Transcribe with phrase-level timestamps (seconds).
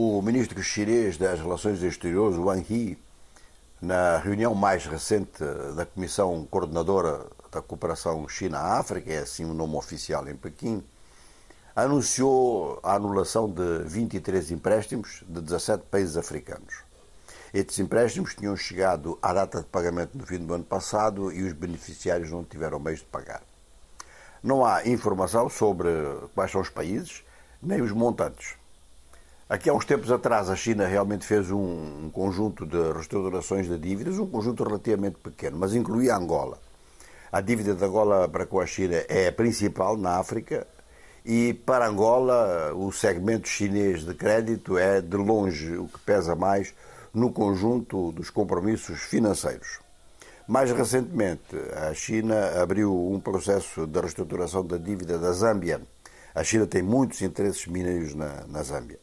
[0.00, 2.96] o ministro chinês das Relações Exteriores, Wang Yi,
[3.82, 5.42] na reunião mais recente
[5.74, 10.84] da Comissão Coordenadora da Cooperação China-África, é assim o nome oficial em Pequim,
[11.74, 16.84] anunciou a anulação de 23 empréstimos de 17 países africanos.
[17.52, 21.52] Estes empréstimos tinham chegado à data de pagamento no fim do ano passado e os
[21.52, 23.42] beneficiários não tiveram meios de pagar.
[24.44, 25.88] Não há informação sobre
[26.36, 27.24] quais são os países,
[27.60, 28.54] nem os montantes.
[29.50, 34.18] Aqui há uns tempos atrás a China realmente fez um, conjunto de reestruturações de dívidas,
[34.18, 36.58] um conjunto relativamente pequeno, mas incluía Angola.
[37.32, 40.66] A dívida de Angola para com a China é a principal na África
[41.24, 46.74] e para Angola o segmento chinês de crédito é de longe o que pesa mais
[47.14, 49.80] no conjunto dos compromissos financeiros.
[50.46, 55.80] Mais recentemente, a China abriu um processo de reestruturação da dívida da Zâmbia.
[56.34, 58.98] A China tem muitos interesses mineiros na, na Zâmbia.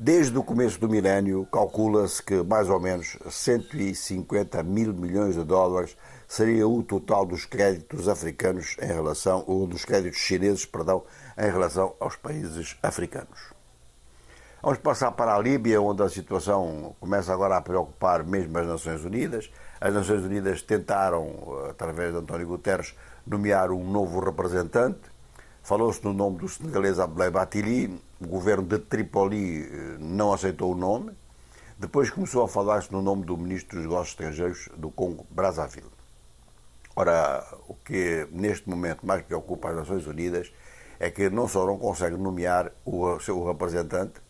[0.00, 5.96] Desde o começo do milénio, calcula-se que mais ou menos 150 mil milhões de dólares
[6.28, 11.02] seria o total dos créditos africanos em relação, ou dos créditos chineses, perdão,
[11.36, 13.52] em relação aos países africanos.
[14.62, 19.04] Vamos passar para a Líbia, onde a situação começa agora a preocupar mesmo as Nações
[19.04, 19.50] Unidas.
[19.80, 21.28] As Nações Unidas tentaram,
[21.68, 22.94] através de António Guterres,
[23.26, 25.00] nomear um novo representante.
[25.60, 30.76] Falou-se no nome do senegalês Abdoulaye Batili, o governo de Tripoli eh, não aceitou o
[30.76, 31.12] nome.
[31.78, 35.90] Depois começou a falar-se no nome do ministro dos Negócios Estrangeiros do Congo, Brazzaville.
[36.96, 40.52] Ora, o que neste momento mais preocupa as Nações Unidas
[40.98, 44.20] é que não só não consegue nomear o seu representante,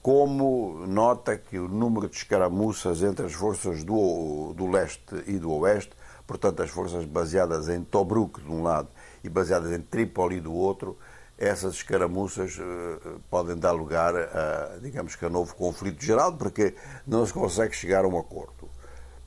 [0.00, 5.52] como nota que o número de escaramuças entre as forças do, do leste e do
[5.52, 5.92] oeste,
[6.26, 8.88] portanto as forças baseadas em Tobruk de um lado
[9.22, 10.98] e baseadas em Trípoli do outro,
[11.44, 16.74] essas escaramuças uh, podem dar lugar a, digamos que, a novo conflito geral, porque
[17.06, 18.68] não se consegue chegar a um acordo.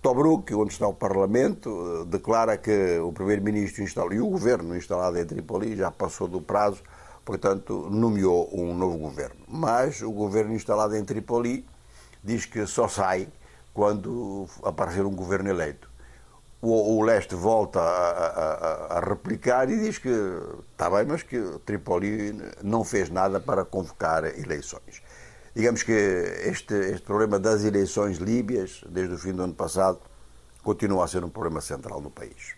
[0.02, 5.18] Tobruk, onde está o Parlamento, uh, declara que o Primeiro-Ministro instalado e o Governo instalado
[5.20, 6.82] em Tripoli já passou do prazo,
[7.26, 9.42] portanto, nomeou um novo Governo.
[9.48, 11.66] Mas o Governo instalado em Tripoli
[12.24, 13.28] diz que só sai
[13.74, 15.97] quando aparecer um Governo eleito
[16.62, 20.10] o, o leste volta a, a, a, replicar e diz que
[20.72, 25.04] está bem, mas que Tripoli não fez nada para convocar eleições.
[25.56, 30.00] Digamos que este, este problema das eleições líbias, desde o fim do ano passado,
[30.64, 32.56] continua a ser um problema central no país.